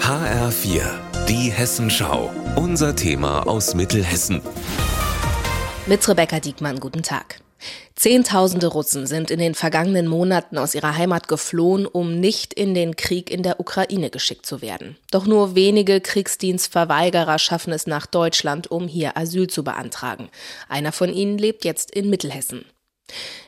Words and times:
HR4, 0.00 0.82
die 1.28 1.50
Hessenschau. 1.50 2.30
Unser 2.56 2.96
Thema 2.96 3.46
aus 3.46 3.74
Mittelhessen. 3.74 4.40
Mit 5.86 6.08
Rebecca 6.08 6.40
Diekmann, 6.40 6.80
guten 6.80 7.02
Tag. 7.02 7.40
Zehntausende 7.94 8.68
Russen 8.68 9.06
sind 9.06 9.30
in 9.30 9.38
den 9.38 9.54
vergangenen 9.54 10.06
Monaten 10.06 10.56
aus 10.56 10.74
ihrer 10.74 10.96
Heimat 10.96 11.28
geflohen, 11.28 11.84
um 11.84 12.18
nicht 12.18 12.54
in 12.54 12.72
den 12.72 12.96
Krieg 12.96 13.30
in 13.30 13.42
der 13.42 13.60
Ukraine 13.60 14.10
geschickt 14.10 14.46
zu 14.46 14.62
werden. 14.62 14.96
Doch 15.10 15.26
nur 15.26 15.54
wenige 15.54 16.00
Kriegsdienstverweigerer 16.00 17.38
schaffen 17.38 17.72
es 17.72 17.86
nach 17.86 18.06
Deutschland, 18.06 18.70
um 18.70 18.88
hier 18.88 19.16
Asyl 19.16 19.48
zu 19.48 19.64
beantragen. 19.64 20.30
Einer 20.68 20.92
von 20.92 21.12
ihnen 21.12 21.38
lebt 21.38 21.64
jetzt 21.64 21.90
in 21.90 22.08
Mittelhessen. 22.08 22.64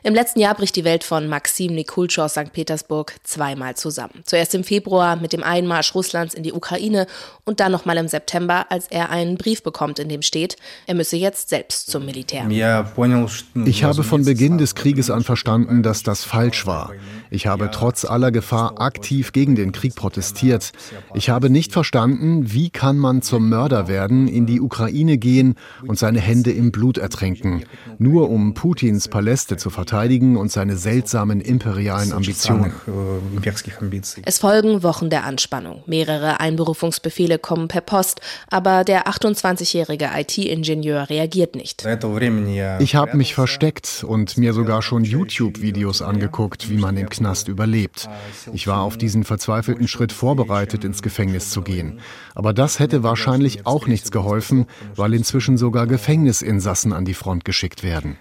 Im 0.03 0.15
letzten 0.15 0.39
Jahr 0.39 0.55
bricht 0.55 0.75
die 0.75 0.83
Welt 0.83 1.03
von 1.03 1.27
Maxim 1.27 1.75
Nikulschow 1.75 2.25
aus 2.25 2.31
St. 2.31 2.51
Petersburg 2.51 3.13
zweimal 3.23 3.75
zusammen. 3.75 4.23
Zuerst 4.25 4.55
im 4.55 4.63
Februar 4.63 5.15
mit 5.15 5.33
dem 5.33 5.43
Einmarsch 5.43 5.93
Russlands 5.93 6.33
in 6.33 6.43
die 6.43 6.53
Ukraine 6.53 7.05
und 7.45 7.59
dann 7.59 7.71
nochmal 7.71 7.97
im 7.97 8.07
September, 8.07 8.65
als 8.69 8.87
er 8.87 9.11
einen 9.11 9.37
Brief 9.37 9.61
bekommt, 9.61 9.99
in 9.99 10.09
dem 10.09 10.23
steht, 10.23 10.55
er 10.87 10.95
müsse 10.95 11.17
jetzt 11.17 11.49
selbst 11.49 11.91
zum 11.91 12.05
Militär. 12.05 12.47
Ich 12.49 13.83
habe 13.83 14.03
von 14.03 14.25
Beginn 14.25 14.57
des 14.57 14.75
Krieges 14.75 15.09
an 15.09 15.23
verstanden, 15.23 15.83
dass 15.83 16.03
das 16.03 16.23
falsch 16.23 16.65
war. 16.65 16.91
Ich 17.29 17.47
habe 17.47 17.69
trotz 17.71 18.05
aller 18.05 18.31
Gefahr 18.31 18.81
aktiv 18.81 19.31
gegen 19.31 19.55
den 19.55 19.71
Krieg 19.71 19.95
protestiert. 19.95 20.71
Ich 21.13 21.29
habe 21.29 21.49
nicht 21.49 21.71
verstanden, 21.71 22.51
wie 22.51 22.69
kann 22.69 22.97
man 22.97 23.21
zum 23.21 23.49
Mörder 23.49 23.87
werden, 23.87 24.27
in 24.27 24.45
die 24.45 24.59
Ukraine 24.61 25.17
gehen 25.17 25.55
und 25.85 25.99
seine 25.99 26.19
Hände 26.19 26.51
im 26.51 26.71
Blut 26.71 26.97
ertränken, 26.97 27.65
nur 27.99 28.29
um 28.29 28.53
Putins 28.53 29.07
Paläste 29.07 29.50
Rechte 29.51 29.57
zu 29.57 29.69
verteidigen 29.69 30.37
und 30.37 30.49
seine 30.51 30.77
seltsamen 30.77 31.41
imperialen 31.41 32.13
Ambitionen. 32.13 32.71
Es 34.23 34.39
folgen 34.39 34.83
Wochen 34.83 35.09
der 35.09 35.25
Anspannung. 35.25 35.83
Mehrere 35.87 36.39
Einberufungsbefehle 36.39 37.37
kommen 37.37 37.67
per 37.67 37.81
Post, 37.81 38.21
aber 38.49 38.83
der 38.85 39.07
28-jährige 39.07 40.09
IT-Ingenieur 40.15 41.09
reagiert 41.09 41.55
nicht. 41.55 41.85
Ich 42.79 42.95
habe 42.95 43.17
mich 43.17 43.35
versteckt 43.35 44.05
und 44.07 44.37
mir 44.37 44.53
sogar 44.53 44.81
schon 44.81 45.03
YouTube-Videos 45.03 46.01
angeguckt, 46.01 46.69
wie 46.69 46.77
man 46.77 46.95
im 46.95 47.09
Knast 47.09 47.49
überlebt. 47.49 48.09
Ich 48.53 48.67
war 48.67 48.81
auf 48.81 48.97
diesen 48.97 49.25
verzweifelten 49.25 49.87
Schritt 49.89 50.13
vorbereitet, 50.13 50.85
ins 50.85 51.01
Gefängnis 51.01 51.49
zu 51.49 51.61
gehen. 51.61 51.99
Aber 52.35 52.53
das 52.53 52.79
hätte 52.79 53.03
wahrscheinlich 53.03 53.65
auch 53.65 53.87
nichts 53.87 54.11
geholfen, 54.11 54.65
weil 54.95 55.13
inzwischen 55.13 55.57
sogar 55.57 55.87
Gefängnisinsassen 55.87 56.93
an 56.93 57.03
die 57.03 57.13
Front 57.13 57.43
geschickt 57.43 57.83
werden. 57.83 58.17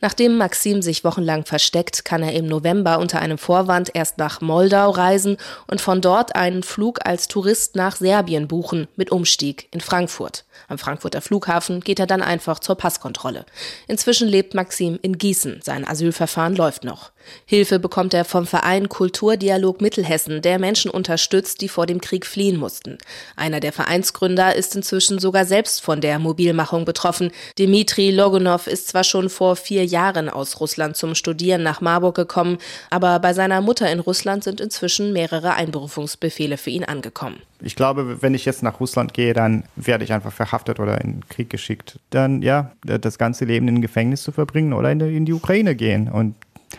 Nachdem 0.00 0.36
Maxim 0.36 0.82
sich 0.82 1.04
wochenlang 1.04 1.44
versteckt, 1.44 2.04
kann 2.04 2.22
er 2.22 2.32
im 2.32 2.46
November 2.46 2.98
unter 2.98 3.20
einem 3.20 3.38
Vorwand 3.38 3.90
erst 3.94 4.18
nach 4.18 4.40
Moldau 4.40 4.90
reisen 4.90 5.36
und 5.66 5.80
von 5.80 6.00
dort 6.00 6.34
einen 6.34 6.62
Flug 6.62 7.00
als 7.04 7.28
Tourist 7.28 7.76
nach 7.76 7.96
Serbien 7.96 8.48
buchen 8.48 8.88
mit 8.96 9.10
Umstieg 9.10 9.68
in 9.70 9.80
Frankfurt. 9.80 10.44
Am 10.68 10.78
Frankfurter 10.78 11.20
Flughafen 11.20 11.80
geht 11.80 11.98
er 11.98 12.06
dann 12.06 12.22
einfach 12.22 12.58
zur 12.58 12.76
Passkontrolle. 12.76 13.44
Inzwischen 13.88 14.28
lebt 14.28 14.54
Maxim 14.54 14.98
in 15.02 15.18
Gießen. 15.18 15.60
Sein 15.62 15.86
Asylverfahren 15.86 16.56
läuft 16.56 16.84
noch. 16.84 17.10
Hilfe 17.46 17.78
bekommt 17.78 18.14
er 18.14 18.24
vom 18.24 18.46
Verein 18.46 18.88
Kulturdialog 18.88 19.80
Mittelhessen, 19.80 20.42
der 20.42 20.58
Menschen 20.58 20.90
unterstützt, 20.90 21.60
die 21.60 21.68
vor 21.68 21.86
dem 21.86 22.00
Krieg 22.00 22.26
fliehen 22.26 22.58
mussten. 22.58 22.98
Einer 23.36 23.60
der 23.60 23.72
Vereinsgründer 23.72 24.54
ist 24.54 24.76
inzwischen 24.76 25.18
sogar 25.18 25.44
selbst 25.44 25.80
von 25.80 26.00
der 26.00 26.18
Mobilmachung 26.18 26.84
betroffen. 26.84 27.32
Dimitri 27.58 28.10
Logunov 28.10 28.66
ist 28.66 28.88
zwar 28.88 29.04
schon 29.04 29.30
vor 29.30 29.53
vier 29.54 29.84
Jahren 29.84 30.28
aus 30.28 30.60
Russland 30.60 30.96
zum 30.96 31.14
Studieren 31.14 31.62
nach 31.62 31.80
Marburg 31.80 32.14
gekommen, 32.14 32.58
aber 32.90 33.18
bei 33.18 33.32
seiner 33.32 33.60
Mutter 33.60 33.90
in 33.90 34.00
Russland 34.00 34.44
sind 34.44 34.60
inzwischen 34.60 35.12
mehrere 35.12 35.54
Einberufungsbefehle 35.54 36.56
für 36.56 36.70
ihn 36.70 36.84
angekommen. 36.84 37.36
Ich 37.60 37.76
glaube, 37.76 38.20
wenn 38.20 38.34
ich 38.34 38.44
jetzt 38.44 38.62
nach 38.62 38.80
Russland 38.80 39.14
gehe, 39.14 39.32
dann 39.32 39.64
werde 39.76 40.04
ich 40.04 40.12
einfach 40.12 40.32
verhaftet 40.32 40.80
oder 40.80 41.00
in 41.00 41.12
den 41.12 41.28
Krieg 41.28 41.48
geschickt. 41.48 41.98
Dann 42.10 42.42
ja, 42.42 42.72
das 42.84 43.18
ganze 43.18 43.44
Leben 43.44 43.68
in 43.68 43.80
Gefängnis 43.80 44.22
zu 44.22 44.32
verbringen 44.32 44.72
oder 44.72 44.90
in 44.90 45.24
die 45.24 45.32
Ukraine 45.32 45.74
gehen. 45.74 46.10
Und 46.10 46.34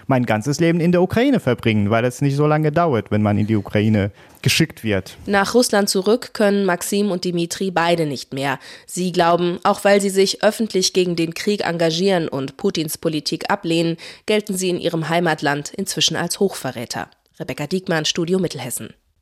mein 0.08 0.26
ganzes 0.26 0.60
Leben 0.60 0.80
in 0.80 0.92
der 0.92 1.02
Ukraine 1.02 1.40
verbringen, 1.40 1.90
weil 1.90 2.06
es 2.06 2.22
nicht 2.22 2.36
so 2.36 2.48
lange 2.48 2.72
dauert, 2.72 3.12
wenn 3.12 3.22
man 3.22 3.38
in 3.38 3.48
die 3.48 3.56
Ukraine 3.56 4.12
geschickt 4.42 4.84
wird. 4.84 5.18
Nach 5.26 5.54
Russland 5.54 5.90
zurück 5.90 6.34
können 6.34 6.66
Maxim 6.66 7.12
und 7.12 7.24
Dimitri 7.24 7.72
beide 7.72 8.06
nicht 8.06 8.34
mehr. 8.34 8.60
Sie 8.86 9.12
glauben, 9.12 9.60
auch 9.64 9.84
weil 9.84 10.02
sie 10.02 10.10
sich 10.10 10.44
öffentlich 10.44 10.94
gegen 10.94 11.16
den 11.16 11.34
Krieg 11.34 11.66
engagieren 11.66 12.28
und 12.28 12.58
Putins 12.58 12.98
Politik 12.98 13.50
ablehnen, 13.50 13.98
gelten 14.26 14.56
sie 14.56 14.70
in 14.70 14.80
ihrem 14.80 15.10
Heimatland 15.10 15.74
inzwischen 15.74 16.16
als 16.16 16.40
Hochverräter. 16.40 17.10
Rebecca 17.40 17.68
Diekmann, 17.68 18.06
Studio 18.06 18.40
Mittelhessen. 18.40 18.94